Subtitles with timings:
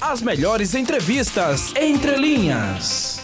[0.00, 3.20] As melhores entrevistas entre linhas.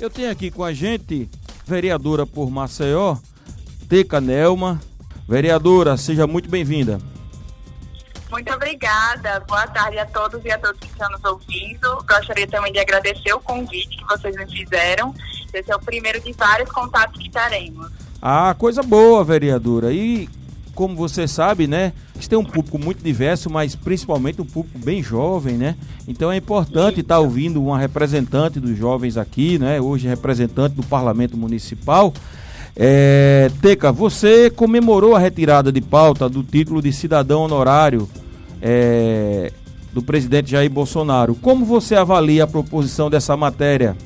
[0.00, 1.28] Eu tenho aqui com a gente
[1.66, 3.18] vereadora por Maceió,
[3.90, 4.80] Teca Nelma.
[5.28, 6.98] Vereadora, seja muito bem-vinda.
[8.30, 9.40] Muito obrigada.
[9.40, 11.96] Boa tarde a todos e a todos que estão nos ouvindo.
[12.08, 15.14] Gostaria também de agradecer o convite que vocês me fizeram.
[15.52, 17.90] Esse é o primeiro de vários contatos que teremos.
[18.22, 19.92] Ah, coisa boa, vereadora.
[19.92, 20.26] E
[20.74, 21.92] como você sabe, né?
[22.18, 25.76] Gente tem um público muito diverso, mas principalmente um público bem jovem, né?
[26.08, 29.80] Então é importante estar tá ouvindo uma representante dos jovens aqui, né?
[29.80, 32.12] Hoje representante do Parlamento Municipal.
[32.74, 38.08] É, Teca, você comemorou a retirada de pauta do título de cidadão honorário
[38.60, 39.52] é,
[39.92, 41.36] do presidente Jair Bolsonaro.
[41.36, 43.96] Como você avalia a proposição dessa matéria?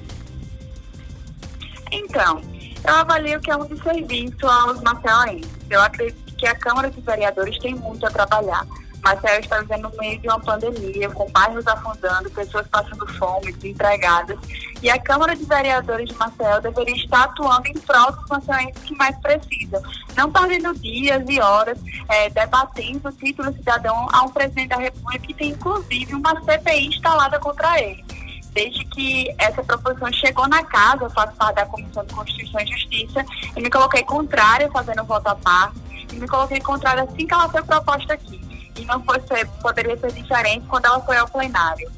[1.90, 2.42] Então,
[2.86, 5.50] eu avalio que é um desserviço aos maceiaenses.
[5.70, 8.66] Eu acredito que a Câmara de Vereadores tem muito a trabalhar.
[9.00, 14.36] Maceió está vivendo no meio de uma pandemia, com bairros afundando, pessoas passando fome, desempregadas.
[14.82, 18.94] E a Câmara de Vereadores de Maceió deveria estar atuando em prol dos maceienses que
[18.96, 19.80] mais precisam.
[20.16, 25.24] Não perdendo dias e horas é, debatendo o título cidadão a um presidente da República
[25.24, 28.04] que tem, inclusive, uma CPI instalada contra ele
[28.52, 32.66] desde que essa proposição chegou na casa, eu faço parte da Comissão de Constituição e
[32.66, 33.24] Justiça,
[33.56, 35.81] e me coloquei contrária, fazendo voto à parte,
[36.16, 38.40] me coloquei contrária assim que ela foi proposta aqui.
[38.78, 39.20] E não foi
[39.60, 41.90] poderia ser diferente quando ela foi ao plenário.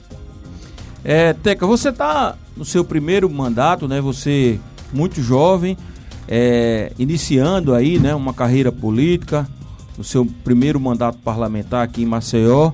[1.04, 4.00] É, Teca, você está no seu primeiro mandato, né?
[4.00, 4.58] Você
[4.92, 5.76] muito jovem,
[6.28, 9.46] é, iniciando aí, né, uma carreira política,
[9.98, 12.72] no seu primeiro mandato parlamentar aqui em Maceió.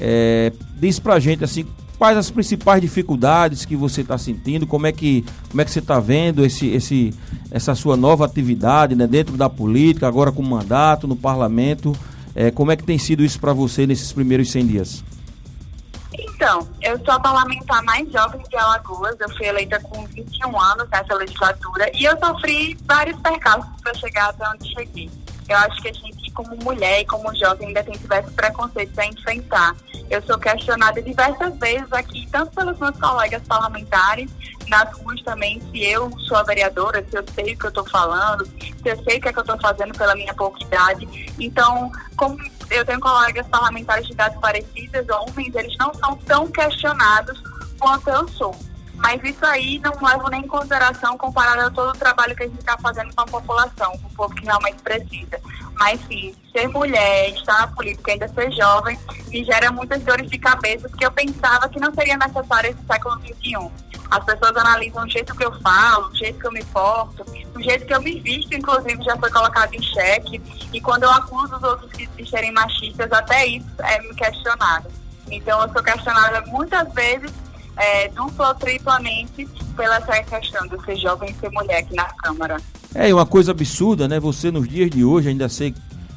[0.00, 1.66] É, diz pra gente assim,
[2.00, 5.80] quais as principais dificuldades que você está sentindo, como é que, como é que você
[5.80, 7.12] está vendo esse, esse,
[7.50, 11.94] essa sua nova atividade né, dentro da política, agora com mandato no parlamento,
[12.34, 15.04] é, como é que tem sido isso para você nesses primeiros 100 dias?
[16.10, 20.88] Então, eu sou a parlamentar mais jovem de Alagoas, eu fui eleita com 21 anos
[20.88, 25.10] nessa legislatura e eu sofri vários percalços para chegar até onde cheguei.
[25.46, 29.06] Eu acho que a gente, como mulher e como jovem, ainda tem diversos preconceitos a
[29.06, 29.76] enfrentar.
[30.08, 34.30] Eu sou questionada diversas vezes aqui, tanto pelos meus colegas parlamentares,
[34.68, 37.88] nas ruas também, se eu sou a vereadora, se eu sei o que eu estou
[37.88, 41.34] falando, se eu sei o que, é que eu estou fazendo pela minha pouca idade.
[41.38, 42.38] Então, como
[42.70, 47.42] eu tenho colegas parlamentares de idades parecidas, homens, eles não são tão questionados
[47.78, 48.69] quanto eu sou.
[49.00, 52.46] Mas isso aí não levo nem em consideração comparado a todo o trabalho que a
[52.46, 55.40] gente está fazendo com a população, com o povo que realmente precisa.
[55.74, 60.38] Mas sim, ser mulher, estar na política, ainda ser jovem, me gera muitas dores de
[60.38, 63.70] cabeça, porque eu pensava que não seria necessário esse século XXI.
[64.10, 67.24] As pessoas analisam o jeito que eu falo, o jeito que eu me porto,
[67.54, 70.42] o jeito que eu me visto, inclusive, já foi colocado em xeque.
[70.72, 74.90] E quando eu acuso os outros de serem machistas, até isso é me questionado.
[75.30, 77.30] Então, eu sou questionada muitas vezes
[77.80, 82.04] é, dupla ou triplamente pela essa questão de ser jovem e ser mulher aqui na
[82.04, 82.58] Câmara.
[82.94, 84.20] É uma coisa absurda, né?
[84.20, 85.72] Você nos dias de hoje ainda ser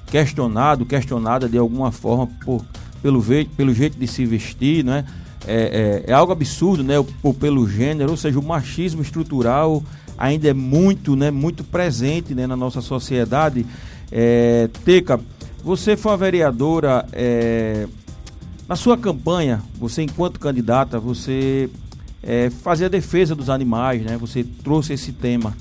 [0.07, 2.65] questionado, questionada de alguma forma por,
[3.01, 3.23] pelo,
[3.55, 5.05] pelo jeito de se vestir, né?
[5.47, 6.95] É, é, é algo absurdo, né?
[7.21, 9.81] Por, pelo gênero, ou seja, o machismo estrutural
[10.17, 11.31] ainda é muito, né?
[11.31, 12.45] Muito presente né?
[12.45, 13.65] na nossa sociedade.
[14.11, 15.19] É, Teca,
[15.63, 17.87] você foi uma vereadora é,
[18.67, 21.69] na sua campanha, você enquanto candidata, você
[22.21, 24.17] é, fazia defesa dos animais, né?
[24.17, 25.55] Você trouxe esse tema.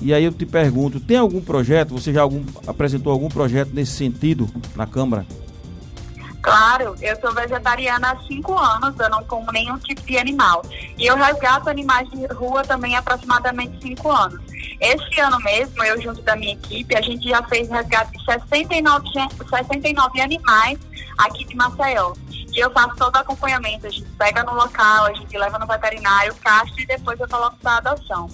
[0.00, 3.92] E aí eu te pergunto, tem algum projeto, você já algum, apresentou algum projeto nesse
[3.92, 5.24] sentido na Câmara?
[6.42, 10.60] Claro, eu sou vegetariana há cinco anos, eu não como nenhum tipo de animal.
[10.98, 14.40] E eu resgato animais de rua também há aproximadamente cinco anos.
[14.80, 19.08] Esse ano mesmo, eu junto da minha equipe, a gente já fez resgate de 69,
[19.48, 20.80] 69 animais
[21.16, 22.12] aqui de Maceió.
[22.52, 23.86] E eu faço todo o acompanhamento.
[23.86, 27.56] A gente pega no local, a gente leva no veterinário, castro e depois eu coloco
[27.56, 28.28] para adoção.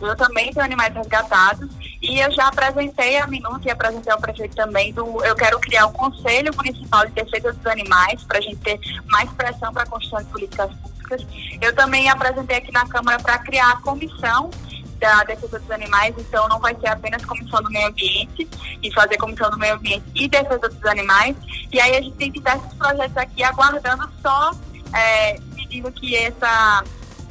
[0.00, 1.70] Eu também tenho animais resgatados
[2.02, 5.24] e eu já apresentei a Minuta e apresentei ao prefeito também do.
[5.24, 9.30] Eu quero criar o Conselho Municipal de Defesa dos Animais para a gente ter mais
[9.32, 11.26] pressão para a construção de políticas públicas.
[11.60, 14.50] Eu também apresentei aqui na Câmara para criar a comissão
[14.94, 18.48] da defesa dos animais, então não vai ser apenas comissão do meio ambiente
[18.82, 21.36] e fazer comissão do meio ambiente e defesa dos animais.
[21.72, 24.52] E aí a gente tem diversos projetos aqui aguardando só
[24.94, 26.84] é, pedindo que essa,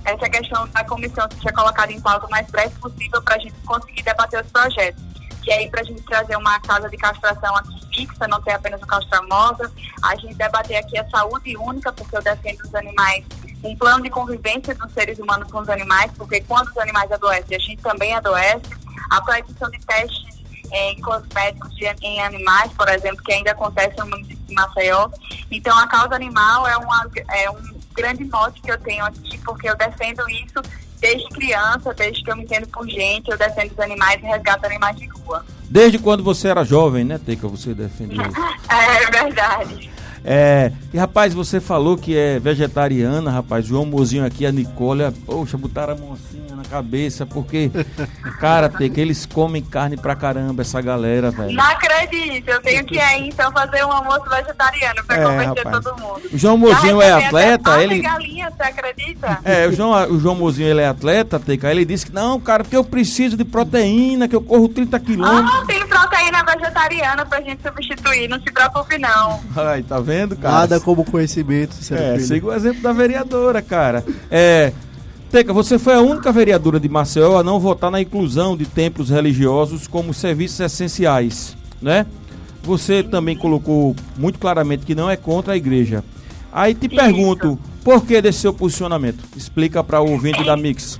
[0.05, 3.53] essa questão da comissão seja colocada em pauta o mais breve possível para a gente
[3.65, 5.01] conseguir debater os projetos.
[5.45, 8.81] E aí, para a gente trazer uma casa de castração aqui fixa, não ter apenas
[8.81, 9.69] o castramosa,
[10.01, 13.25] a gente debater aqui a saúde única, porque eu defendo os animais
[13.63, 17.55] um plano de convivência dos seres humanos com os animais, porque quando os animais adoecem,
[17.55, 18.83] a gente também adoece.
[19.09, 20.33] A proibição de testes
[20.71, 25.09] em cosméticos de, em animais, por exemplo, que ainda acontece no município de Maceió.
[25.51, 29.69] Então a causa animal é, uma, é um grande mote que eu tenho aqui, porque
[29.69, 30.61] eu defendo isso
[30.99, 34.65] desde criança, desde que eu me entendo por gente, eu defendo os animais e resgato
[34.65, 35.45] animais de rua.
[35.69, 38.39] Desde quando você era jovem, né, Teca, você defende isso?
[38.69, 39.91] é verdade.
[40.25, 43.65] É, e rapaz, você falou que é vegetariana, rapaz.
[43.65, 46.32] João Mozinho aqui, a Nicole, poxa, botaram a mão assim
[46.73, 47.69] cabeça, porque,
[48.39, 51.53] cara, tem que eles comem carne pra caramba, essa galera, velho.
[51.53, 55.83] Não acredito, eu tenho que ir então fazer um almoço vegetariano pra é, convencer rapaz.
[55.83, 56.21] todo mundo.
[56.31, 58.01] O João Mozinho é atleta, ele.
[58.01, 59.39] Galinha, você acredita?
[59.43, 61.69] É, o João, o João Mozinho ele é atleta, Teca.
[61.69, 65.61] Ele disse que não, cara, porque eu preciso de proteína, que eu corro 30 quilômetros.
[65.61, 69.39] Ah, tem proteína vegetariana pra gente substituir, não se preocupe não.
[69.55, 70.13] Ai, tá vendo?
[70.13, 70.55] vendo, cara?
[70.59, 71.75] Nada como conhecimento.
[71.91, 74.03] É, siga o exemplo da vereadora, cara.
[74.29, 74.71] É,
[75.33, 79.09] Teca, você foi a única vereadora de Maceió a não votar na inclusão de templos
[79.09, 82.05] religiosos como serviços essenciais, né?
[82.61, 86.03] Você também colocou muito claramente que não é contra a igreja.
[86.51, 89.23] Aí te pergunto, por que desse seu posicionamento?
[89.35, 90.99] Explica para o ouvinte da Mix.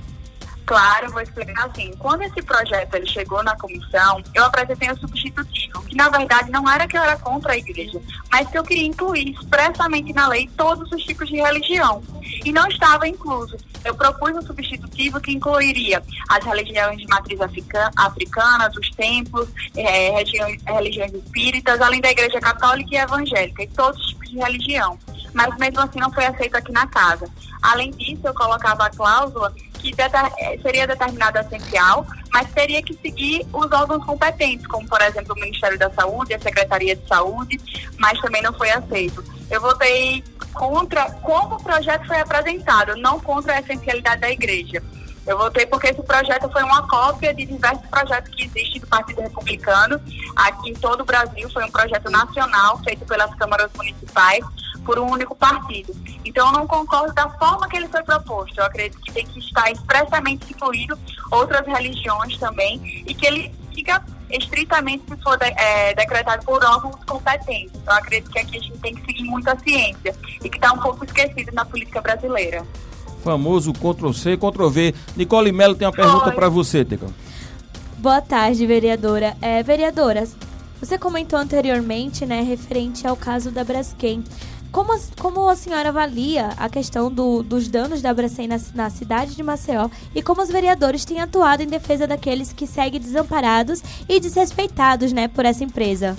[0.66, 1.92] Claro, vou explicar assim.
[1.98, 6.68] Quando esse projeto ele chegou na comissão, eu apresentei o substitutivo, que na verdade não
[6.68, 8.00] era que eu era contra a igreja,
[8.30, 12.02] mas que eu queria incluir expressamente na lei todos os tipos de religião.
[12.44, 13.56] E não estava incluso.
[13.84, 20.62] Eu propus um substitutivo que incluiria as religiões de matriz africana, os templos, é, religiões,
[20.66, 24.98] religiões espíritas, além da igreja católica e evangélica, e todos os tipos de religião.
[25.34, 27.28] Mas mesmo assim não foi aceito aqui na casa.
[27.60, 29.52] Além disso, eu colocava a cláusula
[29.92, 35.40] que seria determinado essencial, mas teria que seguir os órgãos competentes, como por exemplo o
[35.40, 37.60] Ministério da Saúde, a Secretaria de Saúde,
[37.98, 39.22] mas também não foi aceito.
[39.50, 44.82] Eu votei contra como o projeto foi apresentado, não contra a essencialidade da igreja.
[45.26, 49.22] Eu votei porque esse projeto foi uma cópia de diversos projetos que existem do Partido
[49.22, 49.98] Republicano
[50.36, 51.48] aqui em todo o Brasil.
[51.50, 54.44] Foi um projeto nacional feito pelas câmaras municipais
[54.84, 55.94] por um único partido.
[56.24, 58.58] Então, eu não concordo da forma que ele foi proposto.
[58.58, 60.98] Eu acredito que tem que estar expressamente incluído
[61.30, 66.96] outras religiões também e que ele fica estritamente se for de, é, decretado por órgãos
[67.06, 67.80] competentes.
[67.86, 70.72] Eu acredito que aqui a gente tem que seguir muito a ciência e que está
[70.72, 72.64] um pouco esquecido na política brasileira.
[73.22, 74.94] Famoso Ctrl-C, Ctrl-V.
[75.16, 77.06] Nicole Mello tem uma pergunta para você, Teca.
[77.98, 79.34] Boa tarde, vereadora.
[79.40, 80.24] É, vereadora,
[80.78, 84.22] você comentou anteriormente, né, referente ao caso da Braskem.
[84.74, 89.36] Como, como a senhora avalia a questão do, dos danos da Bracem na, na, cidade
[89.36, 94.18] de Maceió e como os vereadores têm atuado em defesa daqueles que seguem desamparados e
[94.18, 96.16] desrespeitados né, por essa empresa?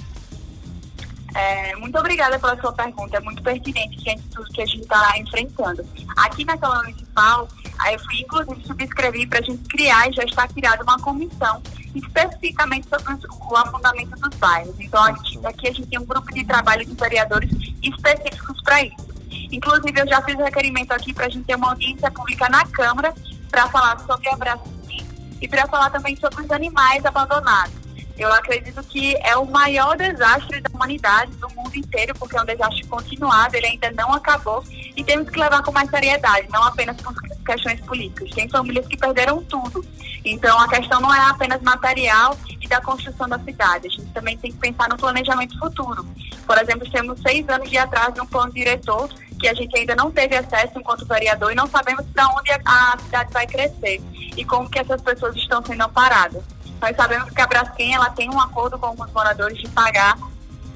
[1.35, 4.83] É, muito obrigada pela sua pergunta, é muito pertinente diante de tudo que a gente
[4.83, 5.85] está enfrentando.
[6.15, 7.49] Aqui na Câmara Municipal,
[7.91, 11.61] eu fui inclusive subscrever para a gente criar e já está criada uma comissão
[11.95, 14.75] especificamente sobre o afundamento dos bairros.
[14.79, 17.49] Então, aqui, aqui a gente tem um grupo de trabalho de vereadores
[17.81, 19.15] específicos para isso.
[19.51, 23.13] Inclusive, eu já fiz requerimento aqui para a gente ter uma audiência pública na Câmara
[23.49, 25.05] para falar sobre a Braskem
[25.41, 27.84] e para falar também sobre os animais abandonados.
[28.17, 32.45] Eu acredito que é o maior desastre da humanidade, do mundo inteiro, porque é um
[32.45, 34.63] desastre continuado, ele ainda não acabou
[34.95, 37.13] e temos que levar com mais seriedade, não apenas com
[37.45, 38.29] questões políticas.
[38.31, 39.85] Tem famílias que perderam tudo.
[40.23, 43.87] Então a questão não é apenas material e da construção da cidade.
[43.87, 46.05] A gente também tem que pensar no planejamento futuro.
[46.45, 49.09] Por exemplo, temos seis anos de atraso no plano diretor
[49.39, 52.97] que a gente ainda não teve acesso enquanto vereador e não sabemos para onde a
[53.03, 54.01] cidade vai crescer
[54.35, 56.43] e como que essas pessoas estão sendo amparadas.
[56.85, 60.15] Nós sabemos que a Braskem ela tem um acordo com os moradores de pagar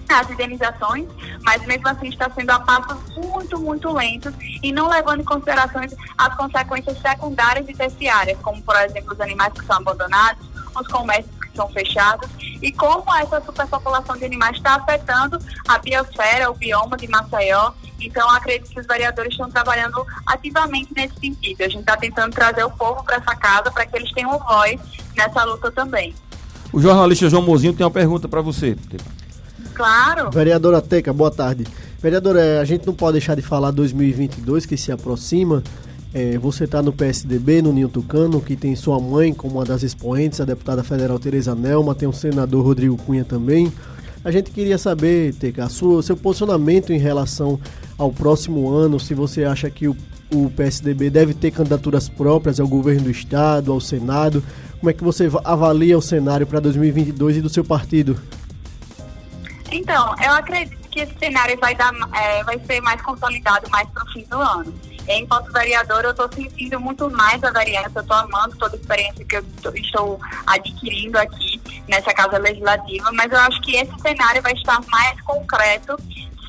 [0.10, 1.08] as indenizações,
[1.44, 5.84] mas mesmo assim está sendo a passos muito, muito lentos e não levando em consideração
[6.18, 10.44] as consequências secundárias e terciárias, como, por exemplo, os animais que são abandonados,
[10.75, 12.29] os comércios que são fechados
[12.62, 17.72] e como essa superpopulação de animais está afetando a biosfera, o bioma de Maceió.
[18.00, 21.62] Então, acredito que os vereadores estão trabalhando ativamente nesse sentido.
[21.62, 24.79] A gente está tentando trazer o povo para essa casa para que eles tenham voz
[25.15, 26.13] nessa luta também.
[26.72, 28.77] O jornalista João Mozinho tem uma pergunta para você.
[29.74, 30.29] Claro.
[30.29, 31.65] Vereadora Teca, boa tarde.
[32.00, 35.63] Vereadora, é, a gente não pode deixar de falar 2022 que se aproxima.
[36.13, 39.84] É, você está no PSDB, no Ninho Tucano, que tem sua mãe como uma das
[39.84, 43.72] expoentes, a deputada federal Tereza Nelma, tem o senador Rodrigo Cunha também.
[44.24, 47.60] A gente queria saber, Teca, sua, seu posicionamento em relação
[47.98, 49.96] ao próximo ano, se você acha que o,
[50.34, 54.44] o PSDB deve ter candidaturas próprias ao governo do estado, ao Senado.
[54.80, 58.20] Como é que você avalia o cenário para 2022 e do seu partido?
[59.72, 64.04] Então, eu acredito que esse cenário vai, dar, é, vai ser mais consolidado mais para
[64.04, 64.74] o fim do ano.
[65.08, 69.38] Enquanto vereadora, eu estou sentindo muito mais a eu estou amando toda a experiência que
[69.38, 69.44] eu
[69.75, 75.20] estou adquirindo aqui nessa Casa Legislativa, mas eu acho que esse cenário vai estar mais
[75.22, 75.98] concreto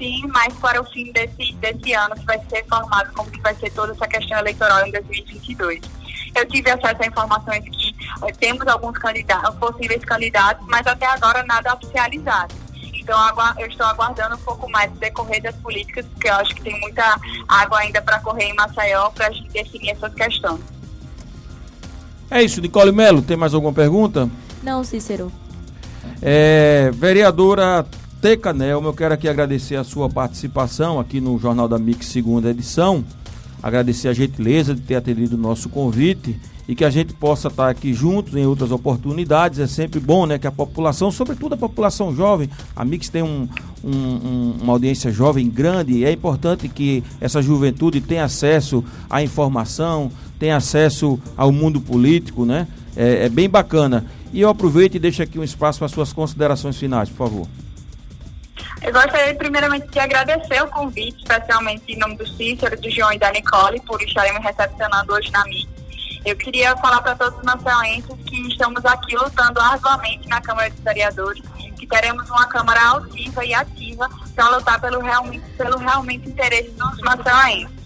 [0.01, 3.55] sim, mas para o fim desse, desse ano que vai ser formado como que vai
[3.57, 5.81] ser toda essa questão eleitoral em 2022.
[6.35, 7.95] Eu tive acesso a informações que
[8.27, 12.55] eh, temos alguns candidatos, possíveis candidatos, mas até agora nada oficializado.
[13.11, 16.63] Então eu estou aguardando um pouco mais do decorrer das políticas, porque eu acho que
[16.63, 20.61] tem muita água ainda para correr em Maceió para a gente definir essas questões.
[22.31, 24.31] É isso, Nicole Melo, tem mais alguma pergunta?
[24.63, 25.33] Não, Cícero.
[26.23, 27.85] É, vereadora
[28.23, 32.51] Teca Nelma, eu quero aqui agradecer a sua participação aqui no Jornal da Mix, segunda
[32.51, 33.05] edição.
[33.61, 37.69] Agradecer a gentileza de ter atendido o nosso convite e que a gente possa estar
[37.69, 39.59] aqui juntos em outras oportunidades.
[39.59, 43.49] É sempre bom né, que a população, sobretudo a população jovem, a Mix tem um,
[43.83, 50.11] um, uma audiência jovem grande e é importante que essa juventude tenha acesso à informação,
[50.39, 52.67] tenha acesso ao mundo político, né?
[52.97, 54.07] É, é bem bacana.
[54.33, 57.49] E eu aproveito e deixo aqui um espaço para suas considerações finais, por favor.
[58.83, 63.19] Eu gostaria primeiramente de agradecer o convite, especialmente em nome do Cícero, do João e
[63.19, 65.80] da Nicole, por estarem me recepcionando hoje na MIT.
[66.25, 70.81] Eu queria falar para todos os maceioenses que estamos aqui lutando arduamente na Câmara de
[70.83, 71.43] Vereadores,
[71.79, 76.99] que teremos uma Câmara altiva e ativa para lutar pelo realmente, pelo realmente interesse dos
[77.01, 77.81] maceioenses.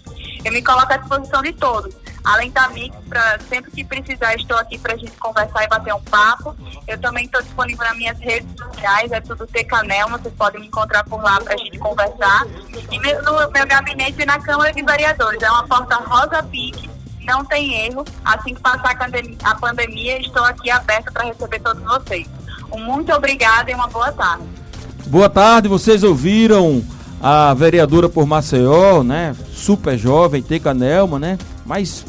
[0.44, 4.56] Eu me coloco à disposição de todos Além da Mix, pra, sempre que precisar, estou
[4.56, 6.56] aqui para a gente conversar e bater um papo.
[6.88, 11.04] Eu também estou disponível nas minhas redes sociais, é tudo Tecanelma, vocês podem me encontrar
[11.04, 12.46] por lá para a gente conversar.
[12.90, 16.88] E meu, no meu gabinete na Câmara de Vereadores, é uma porta rosa pique,
[17.25, 18.04] não tem erro.
[18.25, 22.26] Assim que passar a pandemia, a pandemia estou aqui aberta para receber todos vocês.
[22.73, 24.45] Um muito obrigada e uma boa tarde.
[25.07, 26.83] Boa tarde, vocês ouviram
[27.23, 29.35] a vereadora por Maceió, né?
[29.52, 31.38] Super jovem, Teca Nelma, né?
[31.64, 32.04] Mas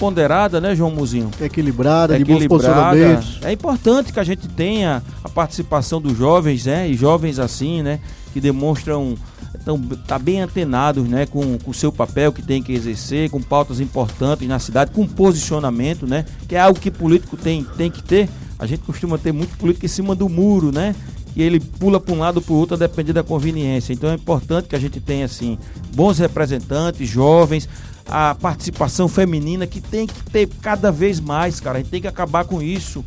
[0.00, 1.30] ponderada, né, João Muzinho?
[1.38, 3.38] Equilibrada, de bons.
[3.42, 8.00] É importante que a gente tenha a participação dos jovens, né, e jovens assim, né,
[8.32, 9.14] que demonstram
[9.60, 13.78] estão tá bem antenados, né, com o seu papel que tem que exercer, com pautas
[13.78, 18.28] importantes na cidade, com posicionamento, né, que é algo que político tem tem que ter.
[18.58, 20.94] A gente costuma ter muito político em cima do muro, né?
[21.34, 23.92] E ele pula para um lado para o outro a depender da conveniência.
[23.92, 25.56] Então é importante que a gente tenha assim
[25.94, 27.66] bons representantes, jovens,
[28.06, 31.78] a participação feminina que tem que ter cada vez mais, cara.
[31.78, 33.02] A gente tem que acabar com isso.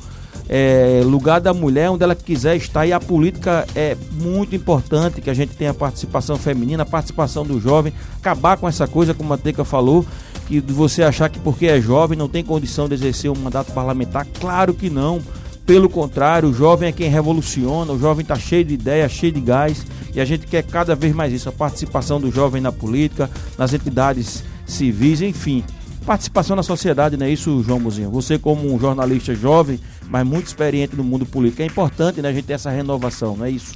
[0.49, 5.29] É, lugar da mulher onde ela quiser estar e a política é muito importante que
[5.29, 9.37] a gente tenha participação feminina, a participação do jovem, acabar com essa coisa como a
[9.37, 10.05] Teca falou,
[10.47, 14.27] que você achar que porque é jovem não tem condição de exercer um mandato parlamentar,
[14.39, 15.21] claro que não.
[15.65, 19.39] Pelo contrário, o jovem é quem revoluciona, o jovem está cheio de ideia, cheio de
[19.39, 23.29] gás e a gente quer cada vez mais isso, a participação do jovem na política,
[23.57, 25.63] nas entidades civis, enfim.
[26.05, 28.11] Participação na sociedade, não é isso, João Muzinho?
[28.11, 29.79] Você, como um jornalista jovem,
[30.09, 33.45] mas muito experiente no mundo político, é importante né, a gente ter essa renovação, não
[33.45, 33.73] é isso?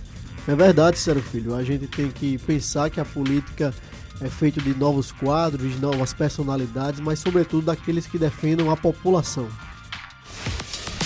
[0.47, 1.55] É verdade, Sérgio Filho.
[1.55, 3.73] A gente tem que pensar que a política
[4.21, 9.47] é feita de novos quadros, de novas personalidades, mas, sobretudo, daqueles que defendam a população.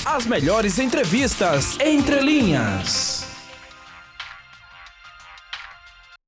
[0.06, 3.21] As melhores entrevistas entre linhas.